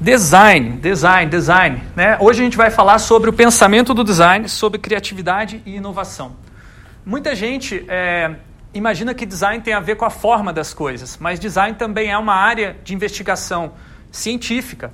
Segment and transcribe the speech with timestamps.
[0.00, 1.82] Design, design, design.
[1.96, 2.16] Né?
[2.20, 6.36] Hoje a gente vai falar sobre o pensamento do design, sobre criatividade e inovação.
[7.04, 8.36] Muita gente é,
[8.72, 12.16] imagina que design tem a ver com a forma das coisas, mas design também é
[12.16, 13.72] uma área de investigação
[14.12, 14.92] científica.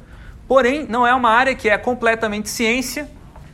[0.48, 3.06] Porém, não é uma área que é completamente ciência,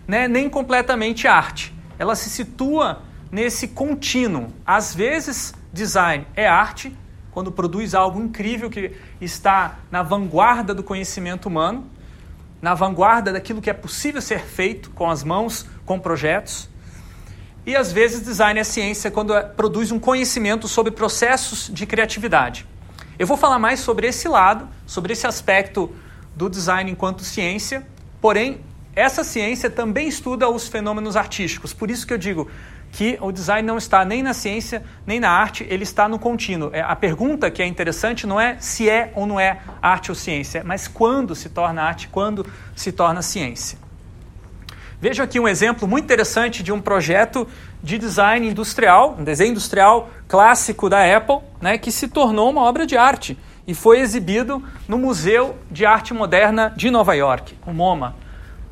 [0.06, 1.74] né, nem completamente arte.
[1.98, 4.52] Ela se situa nesse contínuo.
[4.64, 6.96] Às vezes, design é arte,
[7.40, 11.86] quando produz algo incrível que está na vanguarda do conhecimento humano,
[12.60, 16.68] na vanguarda daquilo que é possível ser feito com as mãos, com projetos.
[17.64, 22.66] E às vezes design é ciência quando é, produz um conhecimento sobre processos de criatividade.
[23.18, 25.90] Eu vou falar mais sobre esse lado, sobre esse aspecto
[26.36, 27.86] do design enquanto ciência,
[28.20, 28.60] porém
[28.94, 31.72] essa ciência também estuda os fenômenos artísticos.
[31.72, 32.50] Por isso que eu digo,
[32.92, 36.70] que o design não está nem na ciência, nem na arte, ele está no contínuo.
[36.72, 40.14] É, a pergunta que é interessante não é se é ou não é arte ou
[40.14, 43.78] ciência, mas quando se torna arte, quando se torna ciência.
[45.00, 47.48] Veja aqui um exemplo muito interessante de um projeto
[47.82, 52.84] de design industrial, um desenho industrial clássico da Apple, né, que se tornou uma obra
[52.84, 58.14] de arte e foi exibido no Museu de Arte Moderna de Nova York, o MoMA.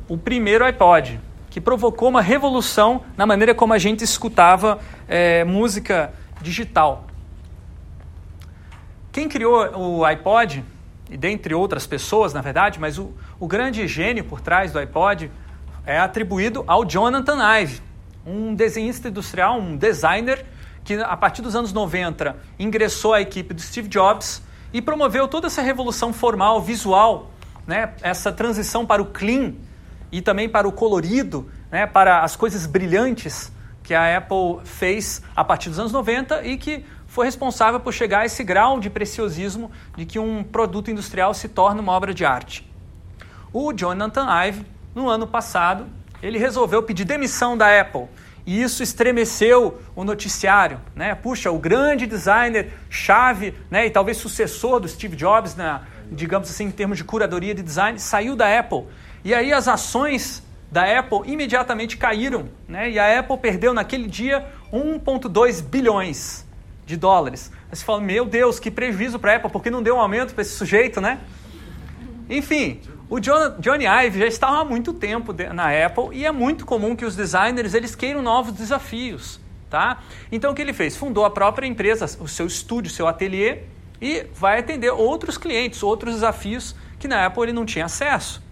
[0.07, 1.19] O primeiro iPod,
[1.49, 7.05] que provocou uma revolução na maneira como a gente escutava é, música digital.
[9.11, 10.63] Quem criou o iPod,
[11.09, 15.31] e dentre outras pessoas, na verdade, mas o, o grande gênio por trás do iPod
[15.85, 17.81] é atribuído ao Jonathan Ive,
[18.25, 20.45] um desenhista industrial, um designer
[20.83, 24.41] que a partir dos anos 90 ingressou à equipe do Steve Jobs
[24.71, 27.31] e promoveu toda essa revolução formal, visual,
[27.65, 27.93] né?
[28.01, 29.53] essa transição para o clean,
[30.11, 33.51] e também para o colorido, né, para as coisas brilhantes
[33.83, 38.19] que a Apple fez a partir dos anos 90 e que foi responsável por chegar
[38.19, 42.23] a esse grau de preciosismo de que um produto industrial se torna uma obra de
[42.23, 42.69] arte.
[43.51, 45.87] O Jonathan Ive, no ano passado,
[46.21, 48.07] ele resolveu pedir demissão da Apple
[48.45, 50.79] e isso estremeceu o noticiário.
[50.95, 51.13] Né?
[51.15, 56.65] Puxa, o grande designer chave né, e talvez sucessor do Steve Jobs, na, digamos assim,
[56.65, 58.85] em termos de curadoria de design, saiu da Apple.
[59.23, 62.89] E aí as ações da Apple imediatamente caíram, né?
[62.89, 66.45] E a Apple perdeu naquele dia 1,2 bilhões
[66.85, 67.51] de dólares.
[67.69, 70.33] Aí você fala, meu Deus, que prejuízo para a Apple, porque não deu um aumento
[70.33, 71.19] para esse sujeito, né?
[72.29, 72.79] Enfim,
[73.09, 76.95] o John, Johnny Ive já estava há muito tempo na Apple e é muito comum
[76.95, 80.03] que os designers eles queiram novos desafios, tá?
[80.31, 80.95] Então o que ele fez?
[80.95, 83.63] Fundou a própria empresa, o seu estúdio, seu ateliê
[83.99, 88.43] e vai atender outros clientes, outros desafios que na Apple ele não tinha acesso.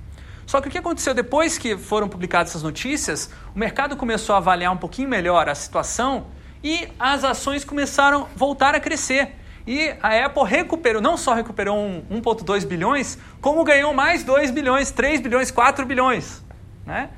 [0.47, 4.37] Só que o que aconteceu depois que foram publicadas essas notícias, o mercado começou a
[4.37, 6.27] avaliar um pouquinho melhor a situação
[6.63, 9.35] e as ações começaram a voltar a crescer.
[9.67, 11.75] E a Apple recuperou, não só recuperou
[12.09, 16.41] 1,2 bilhões, como ganhou mais 2 bilhões, 3 bilhões, 4 bilhões.
[16.85, 17.09] Né?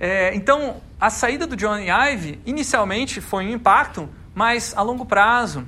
[0.00, 5.66] É, então, a saída do Johnny Ive inicialmente foi um impacto, mas a longo prazo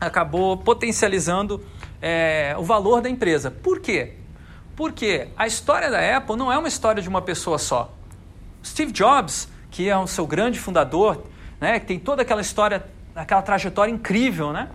[0.00, 1.60] acabou potencializando
[2.00, 3.50] é, o valor da empresa.
[3.50, 4.18] Por quê?
[4.76, 7.92] Porque a história da Apple não é uma história de uma pessoa só.
[8.64, 11.24] Steve Jobs, que é o seu grande fundador,
[11.60, 14.68] né, que tem toda aquela história, aquela trajetória incrível, né?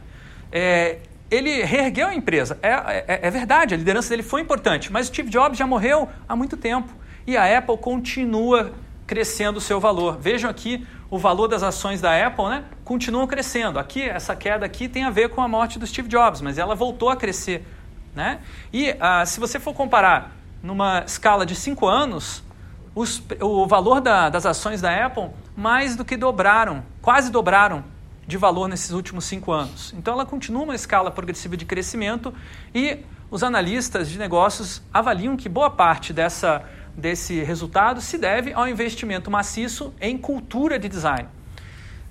[0.52, 1.00] É,
[1.30, 2.58] ele reergueu a empresa.
[2.62, 6.36] É, é, é, verdade, a liderança dele foi importante, mas Steve Jobs já morreu há
[6.36, 6.90] muito tempo.
[7.28, 8.72] E a Apple continua
[9.06, 10.18] crescendo o seu valor.
[10.20, 12.64] Vejam aqui o valor das ações da Apple, né?
[12.84, 13.80] Continuam crescendo.
[13.80, 16.76] Aqui, essa queda aqui tem a ver com a morte do Steve Jobs, mas ela
[16.76, 17.66] voltou a crescer
[18.16, 18.40] né?
[18.72, 22.44] E ah, se você for comparar numa escala de 5 anos,
[22.96, 27.84] os, o valor da, das ações da Apple mais do que dobraram, quase dobraram
[28.28, 29.94] de valor nesses últimos cinco anos.
[29.98, 32.34] Então ela continua uma escala progressiva de crescimento
[32.74, 33.00] e
[33.32, 36.64] os analistas de negócios avaliam que boa parte dessa,
[36.96, 41.28] desse resultado se deve ao investimento maciço em cultura de design.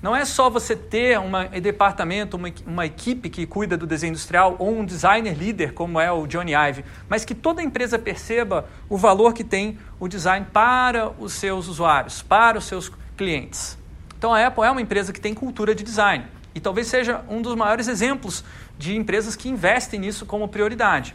[0.01, 4.55] Não é só você ter um departamento, uma, uma, equipe que cuida do desenho industrial
[4.59, 8.97] ou um designer líder, como é o Johnny Ive, mas que toda empresa perceba o
[8.97, 13.77] valor que tem o design para os seus usuários, para os seus clientes.
[14.17, 17.43] Então a Apple é uma empresa que tem cultura de design e talvez seja um
[17.43, 18.45] dos maiores exemplos
[18.79, 21.15] de empresas que investem nisso como prioridade.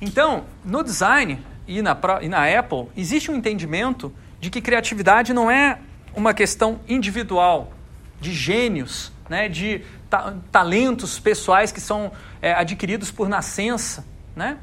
[0.00, 1.38] Então, no design
[1.68, 5.78] e na, e na Apple, existe um entendimento de que criatividade não é
[6.14, 7.72] uma questão individual,
[8.20, 12.12] de gênios, né, de ta talentos pessoais que são
[12.42, 14.04] é, adquiridos por nascença.
[14.34, 14.58] Né?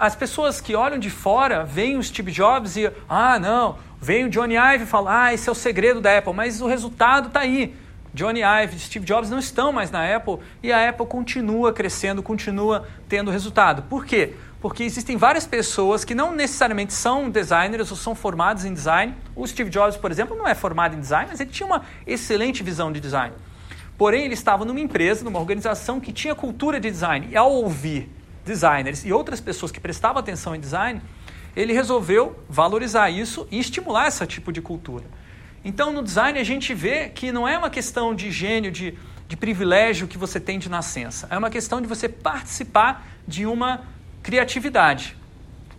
[0.00, 4.28] as pessoas que olham de fora veem o Steve Jobs e, ah, não, vem o
[4.28, 7.40] Johnny Ive e fala, ah, esse é o segredo da Apple, mas o resultado está
[7.40, 7.74] aí.
[8.12, 12.86] Johnny Ive, Steve Jobs não estão mais na Apple e a Apple continua crescendo, continua
[13.08, 13.82] tendo resultado.
[13.82, 14.34] Por quê?
[14.62, 19.12] Porque existem várias pessoas que não necessariamente são designers ou são formadas em design.
[19.34, 22.62] O Steve Jobs, por exemplo, não é formado em design, mas ele tinha uma excelente
[22.62, 23.34] visão de design.
[23.98, 27.26] Porém, ele estava numa empresa, numa organização que tinha cultura de design.
[27.28, 28.08] E ao ouvir
[28.44, 31.02] designers e outras pessoas que prestavam atenção em design,
[31.56, 35.04] ele resolveu valorizar isso e estimular esse tipo de cultura.
[35.64, 39.36] Então, no design, a gente vê que não é uma questão de gênio, de, de
[39.36, 41.26] privilégio que você tem de nascença.
[41.30, 43.82] É uma questão de você participar de uma
[44.22, 45.16] criatividade,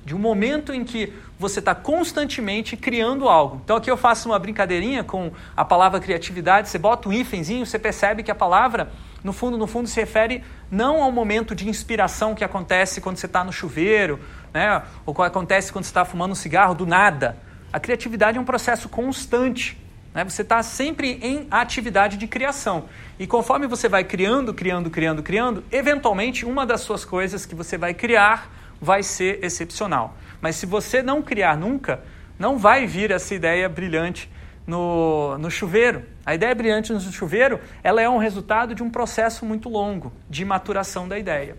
[0.05, 3.61] de um momento em que você está constantemente criando algo.
[3.63, 6.69] Então, aqui eu faço uma brincadeirinha com a palavra criatividade.
[6.69, 8.91] Você bota um hífenzinho, você percebe que a palavra,
[9.23, 13.25] no fundo, no fundo, se refere não ao momento de inspiração que acontece quando você
[13.25, 14.19] está no chuveiro,
[14.53, 14.83] né?
[15.05, 17.37] ou acontece quando você está fumando um cigarro do nada
[17.73, 19.82] a criatividade é um processo constante.
[20.13, 20.23] Né?
[20.23, 22.85] Você está sempre em atividade de criação.
[23.17, 27.77] E conforme você vai criando, criando, criando, criando, eventualmente uma das suas coisas que você
[27.77, 30.15] vai criar vai ser excepcional.
[30.41, 32.01] Mas se você não criar nunca,
[32.37, 34.29] não vai vir essa ideia brilhante
[34.67, 36.03] no, no chuveiro.
[36.25, 40.43] A ideia brilhante no chuveiro ela é um resultado de um processo muito longo de
[40.43, 41.55] maturação da ideia.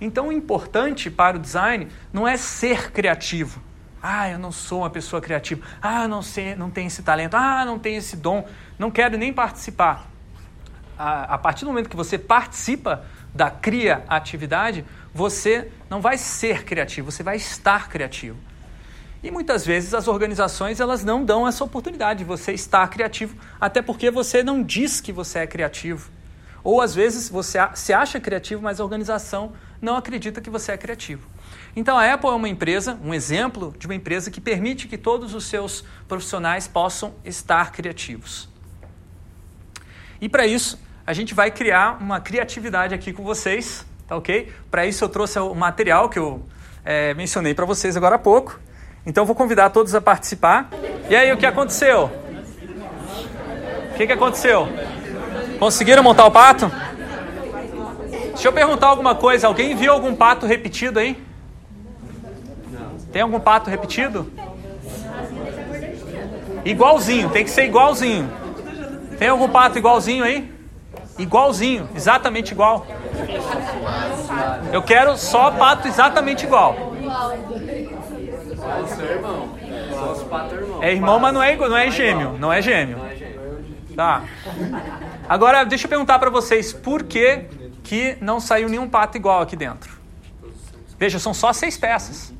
[0.00, 3.62] Então, o importante para o design não é ser criativo,
[4.02, 5.66] ah, eu não sou uma pessoa criativa.
[5.80, 7.34] Ah, não sei, não tenho esse talento.
[7.34, 8.46] Ah, não tenho esse dom.
[8.78, 10.06] Não quero nem participar.
[10.98, 13.04] A, a partir do momento que você participa
[13.34, 18.36] da criatividade, você não vai ser criativo, você vai estar criativo.
[19.22, 23.82] E muitas vezes as organizações elas não dão essa oportunidade de você estar criativo, até
[23.82, 26.10] porque você não diz que você é criativo.
[26.62, 30.76] Ou às vezes você se acha criativo, mas a organização não acredita que você é
[30.76, 31.28] criativo.
[31.76, 35.34] Então a Apple é uma empresa, um exemplo de uma empresa que permite que todos
[35.34, 38.48] os seus profissionais possam estar criativos.
[40.18, 44.50] E para isso, a gente vai criar uma criatividade aqui com vocês, tá ok?
[44.70, 46.42] Para isso eu trouxe o material que eu
[46.82, 48.58] é, mencionei para vocês agora há pouco.
[49.04, 50.70] Então vou convidar todos a participar.
[51.10, 52.10] E aí, o que aconteceu?
[53.92, 54.66] O que, que aconteceu?
[55.58, 56.72] Conseguiram montar o pato?
[58.28, 59.46] Deixa eu perguntar alguma coisa.
[59.46, 61.25] Alguém viu algum pato repetido aí?
[63.16, 64.30] Tem algum pato repetido?
[66.66, 68.30] Igualzinho, tem que ser igualzinho.
[69.18, 70.52] Tem algum pato igualzinho aí?
[71.18, 72.86] Igualzinho, exatamente igual.
[74.70, 76.76] Eu quero só pato exatamente igual.
[80.82, 82.36] É irmão, mas não é, não é gêmeo.
[82.38, 82.98] Não é gêmeo.
[83.96, 84.24] Tá.
[85.26, 87.46] Agora, deixa eu perguntar para vocês, por que,
[87.82, 89.98] que não saiu nenhum pato igual aqui dentro?
[90.98, 92.35] Veja, são só seis peças.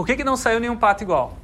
[0.00, 1.36] Por que, que não saiu nenhum pato igual?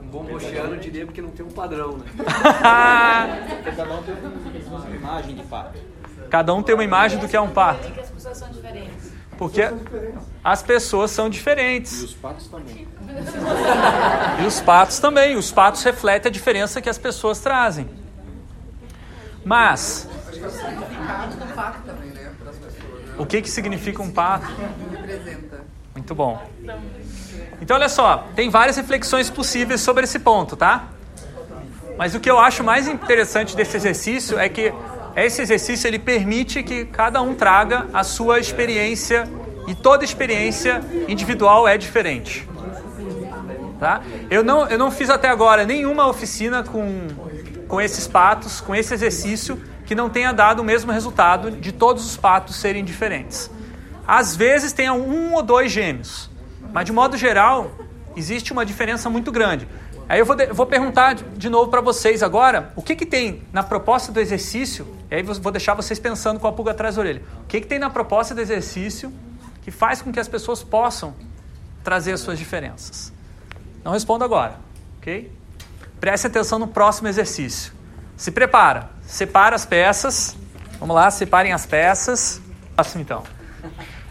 [0.00, 2.04] Um bom bocheano diria porque não tem um padrão, né?
[3.76, 5.78] Cada um tem uma imagem de pato.
[6.30, 7.80] Cada um tem uma imagem do que é um pato.
[7.82, 9.12] Porque as pessoas são diferentes.
[9.36, 9.62] Porque
[10.44, 12.00] as pessoas são diferentes.
[12.00, 12.88] E os patos também.
[14.40, 15.36] E os patos também.
[15.36, 17.90] Os patos refletem a diferença que as pessoas trazem.
[19.44, 20.08] Mas,
[23.18, 24.46] o que, que significa um pato?
[26.08, 26.40] Muito bom.
[27.60, 30.84] Então, olha só, tem várias reflexões possíveis sobre esse ponto, tá?
[31.98, 34.72] Mas o que eu acho mais interessante desse exercício é que
[35.14, 39.28] esse exercício ele permite que cada um traga a sua experiência
[39.66, 42.48] e toda experiência individual é diferente.
[43.78, 44.00] Tá?
[44.30, 47.08] Eu, não, eu não fiz até agora nenhuma oficina com,
[47.68, 52.06] com esses patos, com esse exercício, que não tenha dado o mesmo resultado de todos
[52.06, 53.50] os patos serem diferentes.
[54.08, 56.30] Às vezes tem um ou dois gêmeos,
[56.72, 57.70] mas de modo geral
[58.16, 59.68] existe uma diferença muito grande.
[60.08, 63.42] Aí eu vou, de, vou perguntar de, novo para vocês agora, o que, que tem
[63.52, 67.02] na proposta do exercício, e aí vou deixar vocês pensando com a pulga atrás da
[67.02, 67.22] orelha.
[67.42, 69.12] O que, que tem na proposta do exercício
[69.60, 71.14] que faz com que as pessoas possam
[71.84, 73.12] trazer as suas diferenças?
[73.84, 74.58] Não respondo agora,
[74.96, 75.30] ok?
[76.00, 77.74] Preste atenção no próximo exercício.
[78.16, 80.34] Se prepara, separa as peças.
[80.80, 82.40] Vamos lá, separem as peças.
[82.74, 83.22] Próximo então.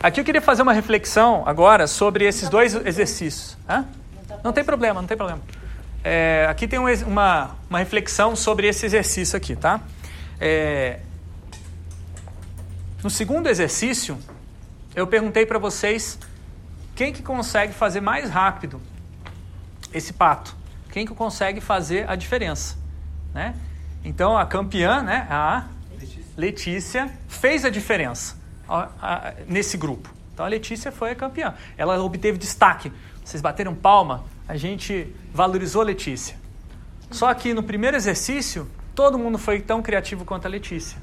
[0.01, 3.57] Aqui eu queria fazer uma reflexão agora sobre esses dois exercícios.
[3.67, 3.83] Hã?
[4.43, 5.41] Não tem problema, não tem problema.
[6.03, 9.81] É, aqui tem uma, uma reflexão sobre esse exercício aqui, tá?
[10.39, 10.99] É,
[13.03, 14.19] no segundo exercício,
[14.95, 16.19] eu perguntei para vocês
[16.95, 18.79] quem que consegue fazer mais rápido
[19.91, 20.55] esse pato.
[20.91, 22.77] Quem que consegue fazer a diferença,
[23.33, 23.55] né?
[24.05, 25.65] Então a campeã, né, a
[26.37, 28.37] Letícia, fez a diferença
[29.47, 30.09] nesse grupo.
[30.33, 31.55] Então a Letícia foi a campeã.
[31.77, 32.91] Ela obteve destaque.
[33.23, 36.37] Vocês bateram palma, a gente valorizou a Letícia.
[37.09, 40.97] Só que no primeiro exercício, todo mundo foi tão criativo quanto a Letícia.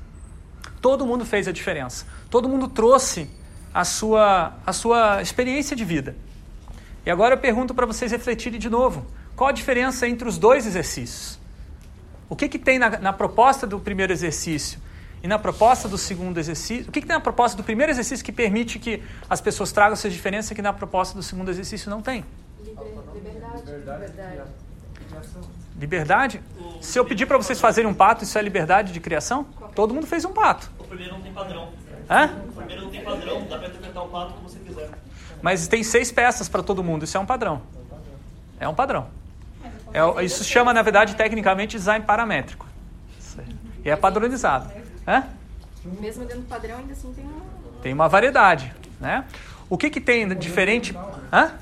[0.81, 2.07] Todo mundo fez a diferença.
[2.31, 3.29] Todo mundo trouxe
[3.73, 6.15] a sua, a sua experiência de vida.
[7.05, 10.67] E agora eu pergunto para vocês refletirem de novo: qual a diferença entre os dois
[10.67, 11.39] exercícios?
[12.29, 14.79] O que, que tem na, na proposta do primeiro exercício
[15.25, 16.87] e na proposta do segundo exercício?
[16.87, 19.95] O que, que tem na proposta do primeiro exercício que permite que as pessoas tragam
[19.95, 22.23] essas diferenças que na proposta do segundo exercício não tem?
[22.63, 23.63] Liberdade.
[23.65, 24.43] Liberdade.
[25.81, 26.41] Liberdade?
[26.83, 29.47] Se eu pedir para vocês fazerem um pato, isso é liberdade de criação?
[29.75, 30.71] Todo mundo fez um pato.
[30.79, 31.71] O primeiro não tem padrão.
[32.11, 32.27] Hã?
[32.47, 34.91] O primeiro não tem padrão, dá pra interpretar o pato como você quiser.
[35.41, 37.63] Mas tem seis peças para todo mundo, isso é um padrão.
[38.61, 39.07] É um padrão.
[39.91, 42.67] É, isso chama, na verdade, tecnicamente, design paramétrico.
[43.83, 44.84] E é padronizado.
[45.07, 45.25] Hã?
[46.01, 47.43] Mesmo dentro do padrão, ainda assim tem uma.
[47.83, 48.73] Tem uma variedade.
[49.01, 49.25] Né?
[49.69, 50.97] O que, que tem de diferente?
[51.33, 51.53] Hã?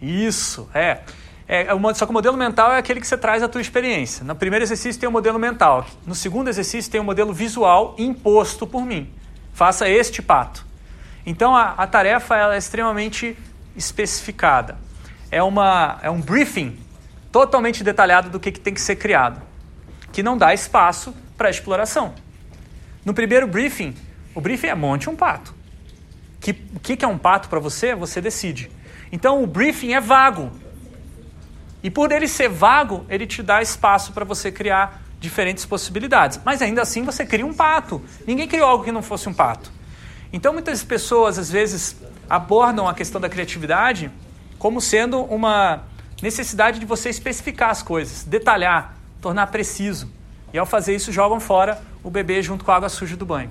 [0.00, 1.00] Isso, é.
[1.46, 4.24] É, só que o modelo mental é aquele que você traz a tua experiência.
[4.24, 5.86] No primeiro exercício tem o modelo mental.
[6.06, 9.12] No segundo exercício tem o modelo visual imposto por mim.
[9.52, 10.64] Faça este pato.
[11.26, 13.36] Então a, a tarefa ela é extremamente
[13.76, 14.76] especificada.
[15.30, 16.78] É, uma, é um briefing
[17.30, 19.42] totalmente detalhado do que, que tem que ser criado,
[20.12, 22.14] que não dá espaço para exploração.
[23.04, 23.94] No primeiro briefing,
[24.34, 25.54] o briefing é monte um pato.
[26.74, 28.70] O que, que é um pato para você, você decide.
[29.10, 30.50] Então o briefing é vago.
[31.82, 36.40] E por ele ser vago, ele te dá espaço para você criar diferentes possibilidades.
[36.44, 38.02] Mas ainda assim você cria um pato.
[38.26, 39.72] Ninguém criou algo que não fosse um pato.
[40.32, 41.96] Então muitas pessoas às vezes
[42.28, 44.10] abordam a questão da criatividade
[44.58, 45.84] como sendo uma
[46.22, 50.10] necessidade de você especificar as coisas, detalhar, tornar preciso.
[50.54, 53.50] E ao fazer isso jogam fora o bebê junto com a água suja do banho.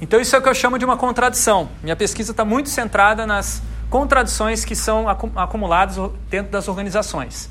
[0.00, 1.68] Então isso é o que eu chamo de uma contradição.
[1.82, 5.98] Minha pesquisa está muito centrada nas contradições que são acumuladas
[6.30, 7.50] dentro das organizações.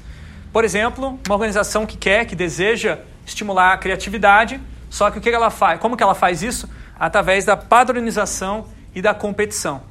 [0.52, 5.30] Por exemplo, uma organização que quer, que deseja estimular a criatividade, só que o que
[5.30, 5.80] ela faz?
[5.80, 6.68] Como que ela faz isso?
[7.00, 8.66] Através da padronização
[8.96, 9.84] e da competição.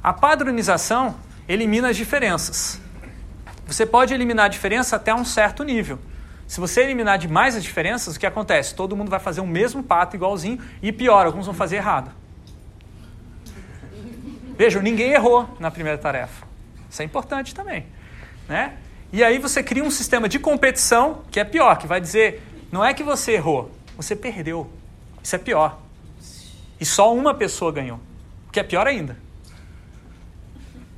[0.00, 1.16] A padronização
[1.48, 2.80] elimina as diferenças.
[3.66, 5.98] Você pode eliminar a diferença até um certo nível.
[6.52, 8.74] Se você eliminar demais as diferenças, o que acontece?
[8.74, 12.10] Todo mundo vai fazer o mesmo pato igualzinho e pior, alguns vão fazer errado.
[14.54, 16.46] Vejam, ninguém errou na primeira tarefa.
[16.90, 17.86] Isso é importante também.
[18.46, 18.76] Né?
[19.10, 22.84] E aí você cria um sistema de competição que é pior, que vai dizer, não
[22.84, 24.70] é que você errou, você perdeu.
[25.22, 25.80] Isso é pior.
[26.78, 27.98] E só uma pessoa ganhou,
[28.52, 29.16] que é pior ainda.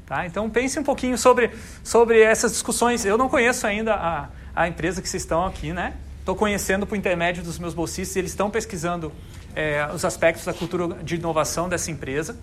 [0.04, 0.26] Tá?
[0.26, 1.52] Então pense um pouquinho sobre,
[1.84, 3.04] sobre essas discussões.
[3.04, 5.94] Eu não conheço ainda a, a empresa que vocês estão aqui, né?
[6.20, 9.12] Estou conhecendo por intermédio dos meus bolsistas, eles estão pesquisando
[9.54, 12.37] é, os aspectos da cultura de inovação dessa empresa.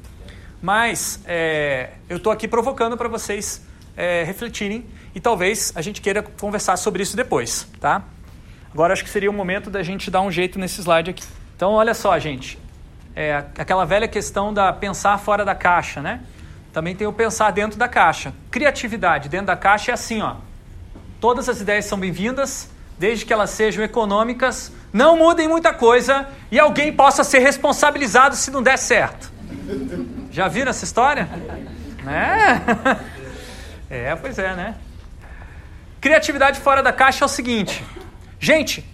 [0.61, 3.65] Mas é, eu estou aqui provocando para vocês
[3.97, 8.03] é, refletirem e talvez a gente queira conversar sobre isso depois, tá?
[8.71, 11.23] Agora acho que seria o momento da gente dar um jeito nesse slide aqui.
[11.55, 12.57] Então, olha só, gente.
[13.15, 16.21] É, aquela velha questão da pensar fora da caixa, né?
[16.71, 18.33] Também tem o pensar dentro da caixa.
[18.49, 20.35] Criatividade dentro da caixa é assim, ó.
[21.21, 26.59] Todas as ideias são bem-vindas, desde que elas sejam econômicas, não mudem muita coisa e
[26.59, 29.31] alguém possa ser responsabilizado se não der certo.
[30.31, 31.29] Já viram essa história?
[32.03, 32.61] Né?
[33.93, 34.75] É, pois é, né?
[35.99, 37.83] Criatividade fora da caixa é o seguinte,
[38.39, 38.89] gente,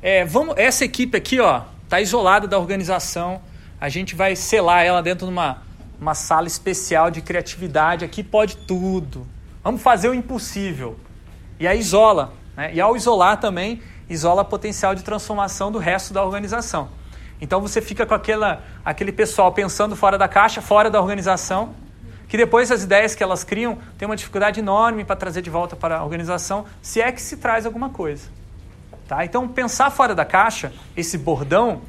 [0.00, 3.42] é, vamos, essa equipe aqui, ó, tá isolada da organização.
[3.80, 5.64] A gente vai selar ela dentro de uma,
[6.00, 8.04] uma sala especial de criatividade.
[8.04, 9.26] Aqui pode tudo.
[9.64, 10.96] Vamos fazer o impossível.
[11.58, 12.32] E aí isola.
[12.56, 12.74] Né?
[12.74, 16.88] E ao isolar também, isola potencial de transformação do resto da organização.
[17.40, 21.74] Então você fica com aquela, aquele pessoal pensando fora da caixa, fora da organização,
[22.28, 25.76] que depois as ideias que elas criam têm uma dificuldade enorme para trazer de volta
[25.76, 28.28] para a organização, se é que se traz alguma coisa.
[29.06, 29.24] Tá?
[29.24, 31.82] Então pensar fora da caixa, esse bordão,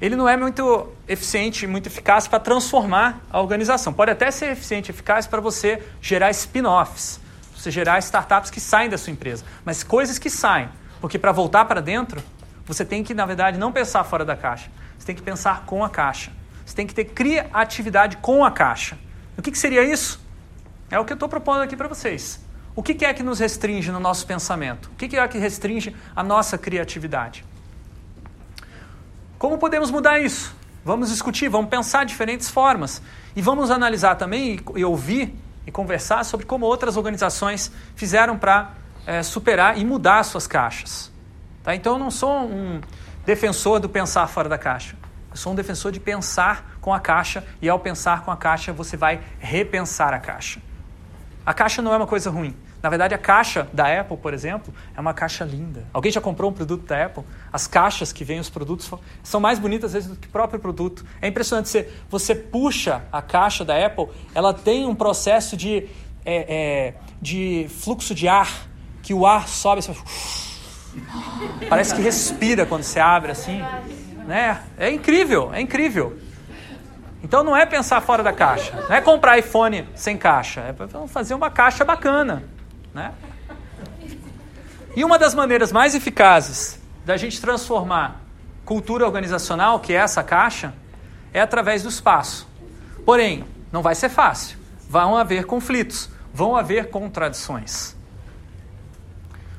[0.00, 3.92] ele não é muito eficiente, muito eficaz para transformar a organização.
[3.92, 7.20] Pode até ser eficiente, eficaz para você gerar spin-offs,
[7.62, 10.68] você gerar startups que saem da sua empresa, mas coisas que saem,
[11.00, 12.22] porque para voltar para dentro
[12.66, 14.70] você tem que, na verdade, não pensar fora da caixa.
[14.98, 16.30] Você tem que pensar com a caixa.
[16.64, 18.96] Você tem que ter criatividade com a caixa.
[19.36, 20.20] O que, que seria isso?
[20.90, 22.40] É o que eu estou propondo aqui para vocês.
[22.74, 24.86] O que, que, é que nos restringe no nosso pensamento?
[24.92, 27.44] O que, que é que restringe a nossa criatividade?
[29.38, 30.54] Como podemos mudar isso?
[30.84, 33.02] Vamos discutir, vamos pensar diferentes formas.
[33.34, 35.34] E vamos analisar também e, e ouvir
[35.66, 38.72] e conversar sobre como outras organizações fizeram para
[39.06, 41.10] é, eh, superar e mudar suas caixas.
[41.62, 41.74] Tá?
[41.74, 42.80] Então eu não sou um
[43.24, 44.96] defensor do pensar fora da caixa.
[45.30, 48.72] Eu sou um defensor de pensar com a caixa e ao pensar com a caixa
[48.72, 50.60] você vai repensar a caixa.
[51.44, 52.54] A caixa não é uma coisa ruim.
[52.82, 55.84] Na verdade, a caixa da Apple, por exemplo, é uma caixa linda.
[55.92, 57.22] Alguém já comprou um produto da Apple?
[57.52, 58.90] As caixas que vêm os produtos
[59.22, 61.04] são mais bonitas às vezes do que o próprio produto.
[61.20, 61.68] É impressionante.
[61.68, 65.86] Você, você puxa a caixa da Apple, ela tem um processo de,
[66.24, 66.56] é,
[66.88, 68.66] é, de fluxo de ar,
[69.00, 69.78] que o ar sobe.
[69.78, 69.94] Assim,
[71.70, 73.62] parece que respira quando você abre assim.
[74.26, 74.60] Né?
[74.76, 76.18] É incrível, é incrível.
[77.22, 81.34] Então não é pensar fora da caixa, não é comprar iPhone sem caixa, é fazer
[81.34, 82.42] uma caixa bacana.
[82.94, 83.12] Né?
[84.94, 88.20] E uma das maneiras mais eficazes da gente transformar
[88.64, 90.74] cultura organizacional, que é essa caixa,
[91.32, 92.46] é através do espaço.
[93.04, 94.58] Porém, não vai ser fácil.
[94.88, 97.96] Vão haver conflitos, vão haver contradições.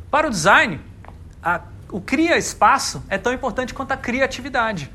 [0.10, 0.80] Para o design,
[1.42, 1.62] a,
[1.92, 4.92] o cria espaço é tão importante quanto a criatividade.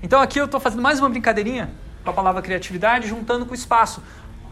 [0.00, 1.72] Então aqui eu estou fazendo mais uma brincadeirinha
[2.04, 4.02] com a palavra criatividade, juntando com o espaço.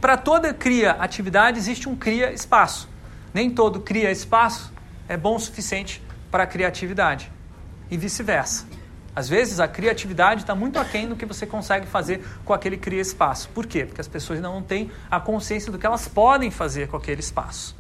[0.01, 2.89] Para toda cria atividade existe um cria espaço.
[3.33, 4.73] Nem todo cria espaço
[5.09, 7.31] é bom o suficiente para a criatividade.
[7.91, 8.67] E vice-versa.
[9.15, 13.01] Às vezes a criatividade está muito aquém do que você consegue fazer com aquele cria
[13.01, 13.49] espaço.
[13.51, 13.85] Por quê?
[13.85, 17.77] Porque as pessoas não têm a consciência do que elas podem fazer com aquele espaço.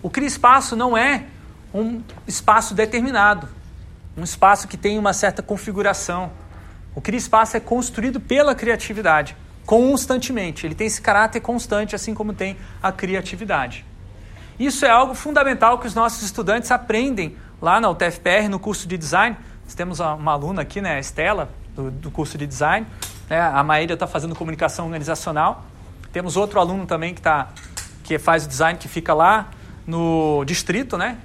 [0.00, 1.26] O cria espaço não é
[1.72, 3.48] um espaço determinado,
[4.16, 6.30] um espaço que tem uma certa configuração.
[6.94, 10.66] O cria espaço é construído pela criatividade constantemente.
[10.66, 13.84] Ele tem esse caráter constante, assim como tem a criatividade.
[14.58, 18.96] Isso é algo fundamental que os nossos estudantes aprendem lá na UTFPR, no curso de
[18.96, 19.36] design.
[19.64, 22.86] Nós temos uma aluna aqui, né, a Estela, do, do curso de design.
[23.28, 25.64] É, a Maíra está fazendo comunicação organizacional.
[26.12, 27.48] Temos outro aluno também que, tá,
[28.04, 29.48] que faz o design, que fica lá
[29.86, 31.18] no distrito, né?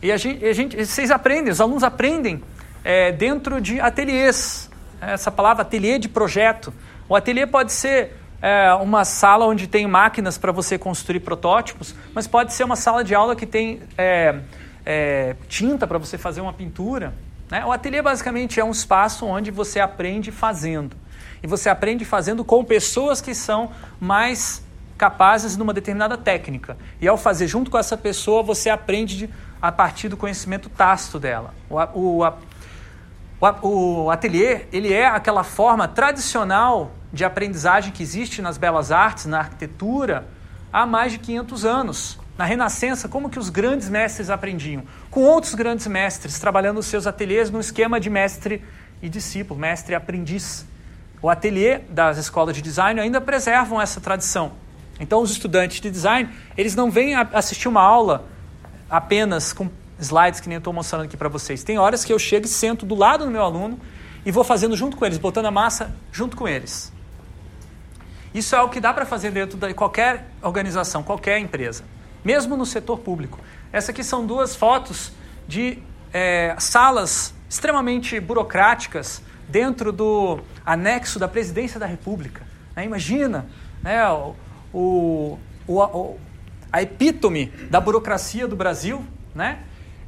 [0.00, 2.42] E a gente, a gente vocês aprendem, os alunos aprendem
[2.84, 4.70] é, dentro de ateliês.
[5.00, 6.72] Essa palavra ateliê de projeto.
[7.08, 8.12] O ateliê pode ser
[8.42, 13.02] é, uma sala onde tem máquinas para você construir protótipos, mas pode ser uma sala
[13.02, 14.40] de aula que tem é,
[14.84, 17.14] é, tinta para você fazer uma pintura.
[17.50, 17.64] Né?
[17.64, 20.96] O ateliê basicamente é um espaço onde você aprende fazendo.
[21.42, 24.62] E você aprende fazendo com pessoas que são mais
[24.96, 26.76] capazes numa determinada técnica.
[27.00, 29.30] E ao fazer junto com essa pessoa, você aprende de,
[29.62, 31.54] a partir do conhecimento tácito dela.
[31.70, 32.32] O, o,
[33.62, 39.26] o, o ateliê ele é aquela forma tradicional de aprendizagem que existe nas belas artes,
[39.26, 40.26] na arquitetura,
[40.72, 42.18] há mais de 500 anos.
[42.36, 44.84] Na Renascença, como que os grandes mestres aprendiam?
[45.10, 48.62] Com outros grandes mestres, trabalhando os seus ateliês no esquema de mestre
[49.02, 50.64] e discípulo, mestre e aprendiz.
[51.20, 54.52] O ateliê das escolas de design ainda preservam essa tradição.
[55.00, 58.24] Então, os estudantes de design, eles não vêm assistir uma aula
[58.88, 59.68] apenas com
[59.98, 61.64] slides que nem eu estou mostrando aqui para vocês.
[61.64, 63.80] Tem horas que eu chego e sento do lado do meu aluno
[64.24, 66.92] e vou fazendo junto com eles, botando a massa junto com eles.
[68.38, 71.82] Isso é o que dá para fazer dentro de qualquer organização, qualquer empresa,
[72.24, 73.40] mesmo no setor público.
[73.72, 75.10] Essas aqui são duas fotos
[75.48, 75.78] de
[76.12, 82.46] é, salas extremamente burocráticas dentro do anexo da presidência da República.
[82.76, 82.84] Né?
[82.84, 83.46] Imagina
[83.82, 84.36] né, o,
[84.72, 86.16] o, o,
[86.72, 89.04] a epítome da burocracia do Brasil.
[89.34, 89.58] Né?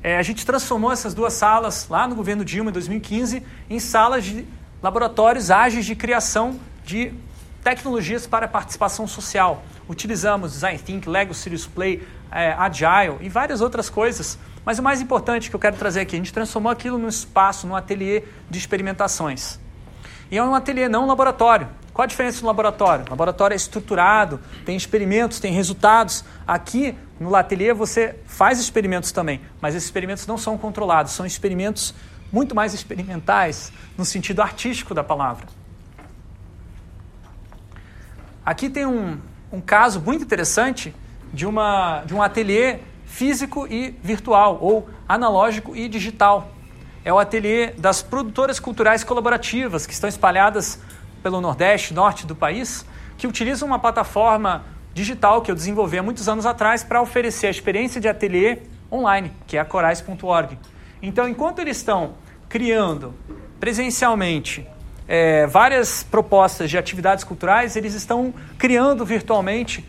[0.04, 4.24] É, a gente transformou essas duas salas lá no governo Dilma em 2015 em salas
[4.24, 4.46] de
[4.80, 7.12] laboratórios ágeis de criação de
[7.62, 9.62] tecnologias para participação social.
[9.88, 14.38] Utilizamos Design Think, Lego Serious Play, é, Agile e várias outras coisas.
[14.64, 17.66] Mas o mais importante que eu quero trazer aqui, a gente transformou aquilo num espaço,
[17.66, 19.58] num ateliê de experimentações.
[20.30, 21.68] E é um ateliê, não um laboratório.
[21.92, 23.04] Qual a diferença do laboratório?
[23.06, 26.24] O laboratório é estruturado, tem experimentos, tem resultados.
[26.46, 31.94] Aqui no ateliê você faz experimentos também, mas esses experimentos não são controlados, são experimentos
[32.32, 35.46] muito mais experimentais no sentido artístico da palavra.
[38.44, 39.18] Aqui tem um,
[39.52, 40.94] um caso muito interessante
[41.32, 46.50] de, uma, de um ateliê físico e virtual, ou analógico e digital.
[47.04, 50.80] É o ateliê das produtoras culturais colaborativas, que estão espalhadas
[51.22, 52.86] pelo Nordeste, Norte do país,
[53.18, 57.50] que utilizam uma plataforma digital que eu desenvolvi há muitos anos atrás para oferecer a
[57.50, 58.58] experiência de ateliê
[58.90, 60.58] online, que é a corais.org.
[61.02, 62.14] Então, enquanto eles estão
[62.48, 63.14] criando
[63.58, 64.66] presencialmente
[65.12, 69.84] é, várias propostas de atividades culturais, eles estão criando virtualmente,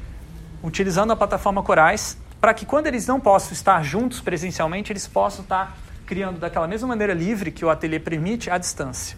[0.64, 5.44] utilizando a plataforma Corais, para que quando eles não possam estar juntos presencialmente, eles possam
[5.44, 9.16] estar criando daquela mesma maneira livre que o ateliê permite, à distância.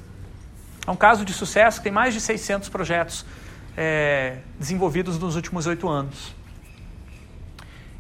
[0.85, 3.25] É um caso de sucesso tem mais de 600 projetos
[3.77, 6.35] é, desenvolvidos nos últimos oito anos.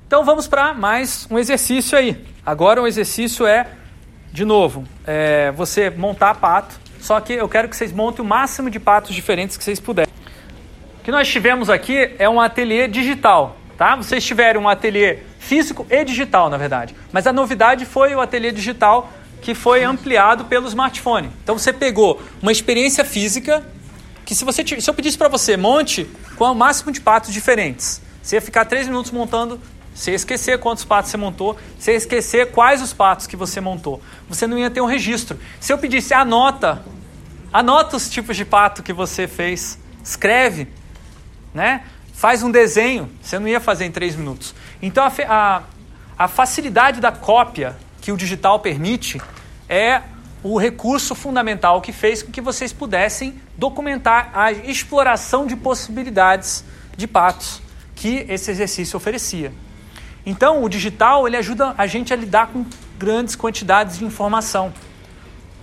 [0.05, 2.27] Então vamos para mais um exercício aí.
[2.45, 3.65] Agora o exercício é,
[4.33, 8.69] de novo, é, você montar pato só que eu quero que vocês montem o máximo
[8.69, 10.09] de patos diferentes que vocês puderem.
[11.01, 13.93] O que nós tivemos aqui é um ateliê digital, tá?
[13.97, 16.95] Vocês tiveram um ateliê físico e digital, na verdade.
[17.11, 19.11] Mas a novidade foi o ateliê digital
[19.41, 21.29] que foi ampliado pelo smartphone.
[21.43, 23.61] Então você pegou uma experiência física
[24.23, 28.01] que se, você, se eu pedisse para você, monte com o máximo de patos diferentes.
[28.21, 29.59] Você ia ficar três minutos montando,
[29.93, 33.61] você ia esquecer quantos patos você montou, você ia esquecer quais os patos que você
[33.61, 34.01] montou.
[34.27, 35.39] Você não ia ter um registro.
[35.59, 36.83] Se eu pedisse, anota,
[37.51, 40.67] anota os tipos de pato que você fez, escreve,
[41.53, 41.83] né?
[42.13, 44.55] faz um desenho, você não ia fazer em três minutos.
[44.81, 45.63] Então a, a,
[46.17, 49.21] a facilidade da cópia que o digital permite
[49.67, 50.01] é
[50.43, 56.63] o recurso fundamental que fez com que vocês pudessem documentar a exploração de possibilidades
[56.95, 57.61] de patos
[57.95, 59.51] que esse exercício oferecia.
[60.25, 62.65] Então, o digital ele ajuda a gente a lidar com
[62.97, 64.73] grandes quantidades de informação.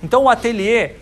[0.02, 0.92] Então, o ateliê,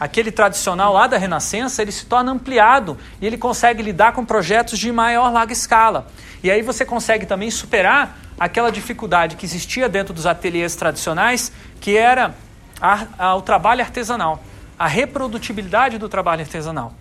[0.00, 4.78] aquele tradicional lá da Renascença, ele se torna ampliado e ele consegue lidar com projetos
[4.78, 6.06] de maior larga escala.
[6.42, 11.96] E aí você consegue também superar aquela dificuldade que existia dentro dos ateliês tradicionais, que
[11.96, 12.34] era
[12.80, 14.42] a, a, o trabalho artesanal,
[14.78, 16.94] a reprodutibilidade do trabalho artesanal.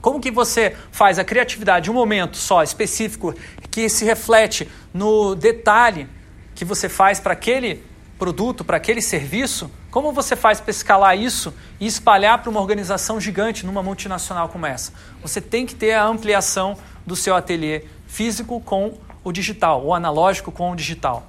[0.00, 3.34] Como que você faz a criatividade de um momento só específico
[3.70, 6.08] que se reflete no detalhe
[6.54, 7.84] que você faz para aquele
[8.18, 9.70] produto, para aquele serviço?
[9.90, 14.66] Como você faz para escalar isso e espalhar para uma organização gigante numa multinacional como
[14.66, 14.92] essa?
[15.22, 20.50] Você tem que ter a ampliação do seu ateliê físico com o digital, o analógico
[20.50, 21.26] com o digital.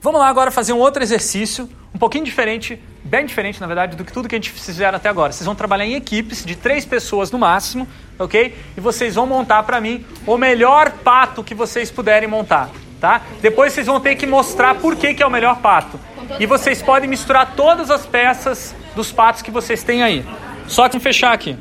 [0.00, 4.04] Vamos lá agora fazer um outro exercício, um pouquinho diferente, bem diferente na verdade, do
[4.04, 5.32] que tudo que a gente fizeram até agora.
[5.32, 7.86] Vocês vão trabalhar em equipes de três pessoas no máximo,
[8.18, 8.56] ok?
[8.76, 13.22] E vocês vão montar para mim o melhor pato que vocês puderem montar, tá?
[13.40, 15.98] Depois vocês vão ter que mostrar por que, que é o melhor pato.
[16.38, 20.24] E vocês podem misturar todas as peças dos patos que vocês têm aí.
[20.66, 21.56] Só que fechar aqui.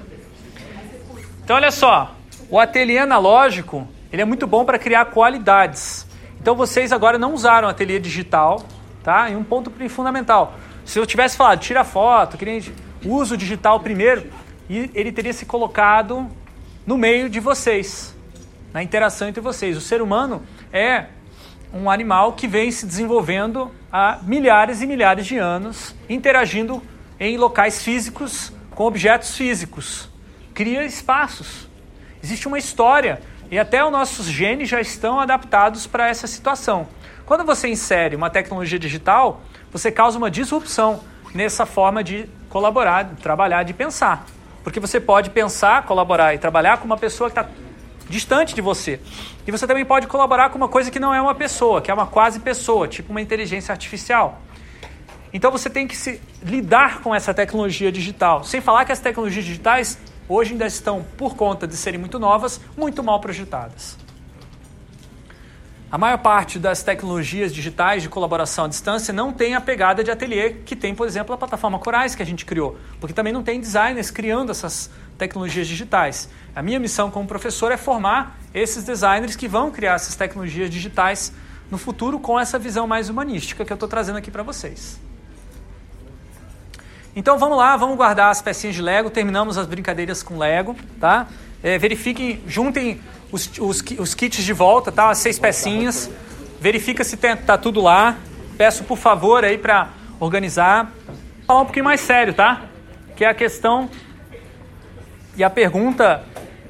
[1.43, 2.15] Então olha só,
[2.49, 6.05] o ateliê analógico ele é muito bom para criar qualidades.
[6.39, 8.65] Então vocês agora não usaram ateliê digital,
[9.03, 9.29] tá?
[9.29, 10.55] E um ponto fundamental.
[10.85, 12.71] Se eu tivesse falado, tira foto, que
[13.05, 14.31] uso digital primeiro,
[14.69, 16.29] e ele teria se colocado
[16.85, 18.15] no meio de vocês,
[18.73, 19.77] na interação entre vocês.
[19.77, 20.41] O ser humano
[20.71, 21.05] é
[21.73, 26.81] um animal que vem se desenvolvendo há milhares e milhares de anos, interagindo
[27.19, 30.09] em locais físicos com objetos físicos.
[30.53, 31.67] Cria espaços.
[32.23, 36.87] Existe uma história e até os nossos genes já estão adaptados para essa situação.
[37.25, 41.01] Quando você insere uma tecnologia digital, você causa uma disrupção
[41.33, 44.25] nessa forma de colaborar, de trabalhar, de pensar.
[44.63, 47.49] Porque você pode pensar, colaborar e trabalhar com uma pessoa que está
[48.09, 48.99] distante de você.
[49.47, 51.93] E você também pode colaborar com uma coisa que não é uma pessoa, que é
[51.93, 54.41] uma quase pessoa, tipo uma inteligência artificial.
[55.33, 58.43] Então você tem que se lidar com essa tecnologia digital.
[58.43, 62.59] Sem falar que as tecnologias digitais hoje ainda estão, por conta de serem muito novas,
[62.77, 63.97] muito mal projetadas.
[65.91, 70.09] A maior parte das tecnologias digitais de colaboração à distância não tem a pegada de
[70.09, 73.43] ateliê que tem, por exemplo, a plataforma Corais que a gente criou, porque também não
[73.43, 76.29] tem designers criando essas tecnologias digitais.
[76.55, 81.33] A minha missão como professor é formar esses designers que vão criar essas tecnologias digitais
[81.69, 84.97] no futuro com essa visão mais humanística que eu estou trazendo aqui para vocês.
[87.13, 91.27] Então vamos lá, vamos guardar as pecinhas de Lego, terminamos as brincadeiras com Lego, tá?
[91.63, 92.99] É, verifiquem, juntem
[93.31, 95.09] os, os, os, kits de volta, tá?
[95.09, 96.09] As seis pecinhas.
[96.59, 98.17] Verifica se tem, tá tudo lá.
[98.57, 100.91] Peço por favor aí para organizar.
[101.07, 102.63] Vou falar um pouquinho mais sério, tá?
[103.15, 103.89] Que é a questão
[105.35, 106.23] e a pergunta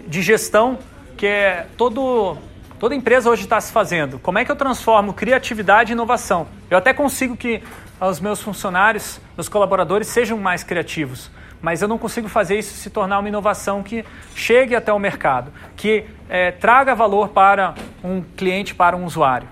[0.08, 0.78] de gestão
[1.18, 2.38] que é todo
[2.80, 4.18] toda empresa hoje está se fazendo.
[4.20, 6.48] Como é que eu transformo criatividade em inovação?
[6.70, 7.62] Eu até consigo que
[8.00, 11.30] os meus funcionários, meus colaboradores sejam mais criativos.
[11.62, 14.04] Mas eu não consigo fazer isso se tornar uma inovação que
[14.36, 19.48] chegue até o mercado, que é, traga valor para um cliente, para um usuário.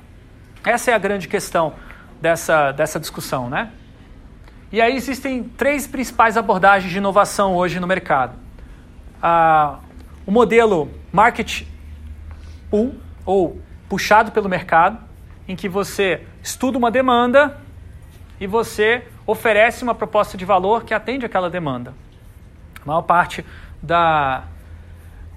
[0.66, 1.74] Essa é a grande questão
[2.20, 3.72] dessa, dessa discussão, né?
[4.72, 8.34] E aí existem três principais abordagens de inovação hoje no mercado.
[9.22, 9.80] Ah,
[10.26, 11.64] o modelo market
[12.70, 12.96] pull,
[13.26, 15.00] ou puxado pelo mercado,
[15.48, 17.58] em que você estuda uma demanda
[18.40, 21.94] e você oferece uma proposta de valor que atende aquela demanda.
[22.82, 23.46] A maior parte
[23.82, 24.44] da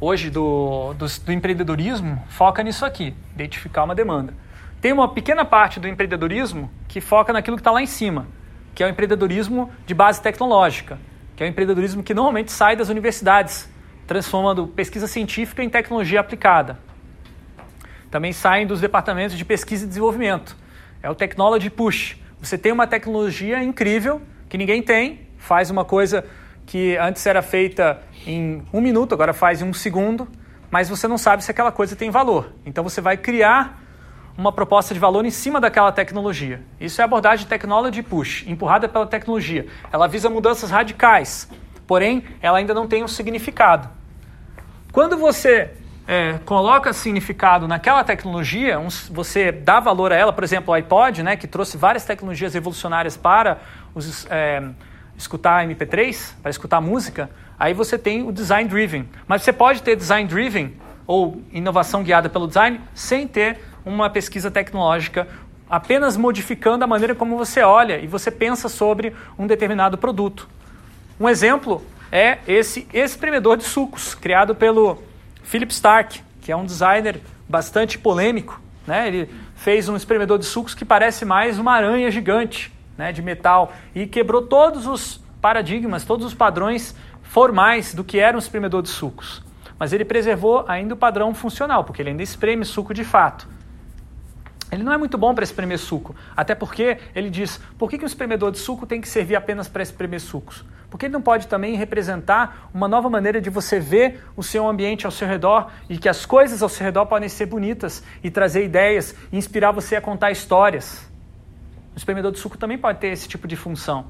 [0.01, 4.35] hoje do, do, do empreendedorismo foca nisso aqui, identificar uma demanda.
[4.81, 8.27] Tem uma pequena parte do empreendedorismo que foca naquilo que está lá em cima,
[8.75, 10.99] que é o empreendedorismo de base tecnológica,
[11.37, 13.71] que é o empreendedorismo que normalmente sai das universidades,
[14.07, 16.79] transformando pesquisa científica em tecnologia aplicada.
[18.11, 20.57] Também saem dos departamentos de pesquisa e desenvolvimento.
[21.03, 26.25] É o technology push, você tem uma tecnologia incrível que ninguém tem, faz uma coisa
[26.67, 30.29] que antes era feita em um minuto, agora faz em um segundo,
[30.69, 32.53] mas você não sabe se aquela coisa tem valor.
[32.67, 33.81] Então você vai criar
[34.37, 36.61] uma proposta de valor em cima daquela tecnologia.
[36.81, 39.67] Isso é a abordagem Technology Push, empurrada pela tecnologia.
[39.93, 41.49] Ela visa mudanças radicais,
[41.87, 43.89] porém ela ainda não tem um significado.
[44.91, 45.75] Quando você
[46.07, 51.23] é, coloca significado naquela tecnologia, um, você dá valor a ela, por exemplo, o iPod,
[51.23, 53.59] né, que trouxe várias tecnologias revolucionárias para
[53.95, 54.63] os, é,
[55.17, 59.09] escutar MP3, para escutar música, aí você tem o design driven.
[59.27, 60.75] Mas você pode ter design driven
[61.07, 65.29] ou inovação guiada pelo design sem ter uma pesquisa tecnológica,
[65.69, 70.49] apenas modificando a maneira como você olha e você pensa sobre um determinado produto.
[71.19, 75.03] Um exemplo é esse espremedor de sucos, criado pelo
[75.43, 78.61] Philip Stark, que é um designer bastante polêmico.
[78.87, 79.09] Né?
[79.09, 83.73] Ele fez um espremedor de sucos que parece mais uma aranha gigante né, de metal
[83.95, 88.89] e quebrou todos os paradigmas, todos os padrões formais do que era um espremedor de
[88.89, 89.43] sucos.
[89.79, 93.49] Mas ele preservou ainda o padrão funcional, porque ele ainda espreme suco de fato.
[94.71, 98.05] Ele não é muito bom para espremer suco, até porque ele diz: por que, que
[98.05, 100.65] um espremedor de suco tem que servir apenas para espremer sucos?
[100.93, 105.07] Porque ele não pode também representar uma nova maneira de você ver o seu ambiente
[105.07, 108.63] ao seu redor e que as coisas ao seu redor podem ser bonitas e trazer
[108.63, 111.11] ideias e inspirar você a contar histórias.
[111.95, 114.05] O espremedor de suco também pode ter esse tipo de função.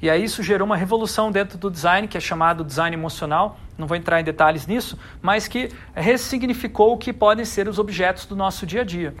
[0.00, 3.58] E aí isso gerou uma revolução dentro do design, que é chamado design emocional.
[3.76, 8.24] Não vou entrar em detalhes nisso, mas que ressignificou o que podem ser os objetos
[8.24, 9.14] do nosso dia a dia.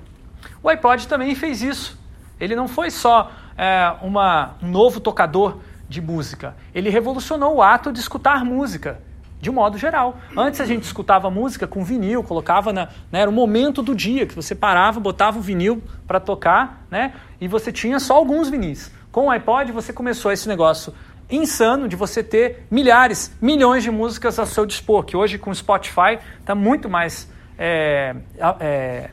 [0.62, 2.00] O iPod também fez isso.
[2.40, 5.58] Ele não foi só é, uma, um novo tocador
[5.90, 6.54] de música.
[6.72, 9.00] Ele revolucionou o ato de escutar música,
[9.40, 10.18] de um modo geral.
[10.36, 12.86] Antes a gente escutava música com vinil, colocava na.
[13.10, 17.12] Né, era o momento do dia que você parava, botava o vinil para tocar, né?
[17.40, 18.92] E você tinha só alguns vinis.
[19.10, 20.94] Com o iPod você começou esse negócio
[21.28, 25.54] insano de você ter milhares, milhões de músicas ao seu dispor, que hoje com o
[25.54, 28.14] Spotify está muito mais é,
[28.60, 29.10] é,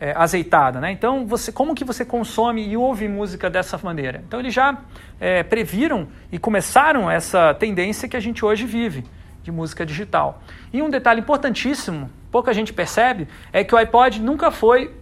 [0.00, 0.80] é, azeitada.
[0.80, 0.92] Né?
[0.92, 4.22] Então, você, como que você consome e ouve música dessa maneira?
[4.26, 4.78] Então, eles já
[5.20, 9.04] é, previram e começaram essa tendência que a gente hoje vive
[9.42, 10.42] de música digital.
[10.72, 14.92] E um detalhe importantíssimo, pouca gente percebe, é que o iPod nunca foi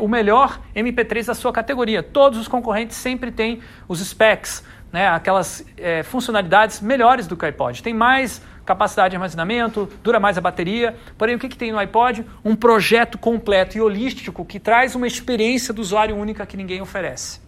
[0.00, 2.02] o melhor MP3 da sua categoria.
[2.02, 7.48] Todos os concorrentes sempre têm os specs, né, aquelas é, funcionalidades melhores do que o
[7.48, 7.82] iPod.
[7.82, 10.96] Tem mais capacidade de armazenamento, dura mais a bateria.
[11.18, 12.24] Porém, o que, que tem no iPod?
[12.44, 17.40] Um projeto completo e holístico que traz uma experiência do usuário única que ninguém oferece.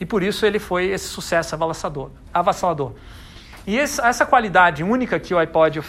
[0.00, 2.10] E por isso ele foi esse sucesso avassalador.
[2.32, 2.92] avassalador.
[3.66, 5.80] E essa qualidade única que o iPod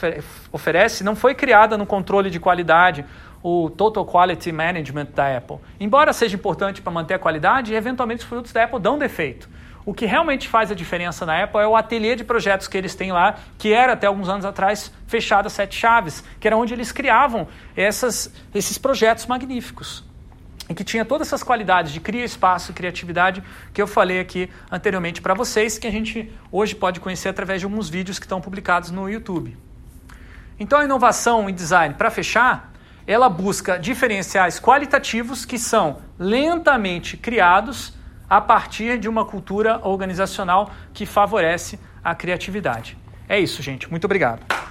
[0.51, 3.03] oferece não foi criada no controle de qualidade,
[3.43, 5.57] o Total Quality Management da Apple.
[5.79, 9.49] Embora seja importante para manter a qualidade, eventualmente os produtos da Apple dão defeito.
[9.85, 12.95] O que realmente faz a diferença na Apple é o ateliê de projetos que eles
[12.95, 16.73] têm lá, que era até alguns anos atrás fechado a sete chaves, que era onde
[16.73, 20.03] eles criavam essas, esses projetos magníficos.
[20.67, 25.21] E que tinha todas essas qualidades de cria espaço, criatividade, que eu falei aqui anteriormente
[25.21, 28.89] para vocês, que a gente hoje pode conhecer através de alguns vídeos que estão publicados
[28.89, 29.55] no YouTube.
[30.59, 32.73] Então a inovação em design, para fechar,
[33.05, 37.94] ela busca diferenciais qualitativos que são lentamente criados
[38.29, 42.97] a partir de uma cultura organizacional que favorece a criatividade.
[43.27, 43.89] É isso, gente.
[43.89, 44.64] Muito obrigado.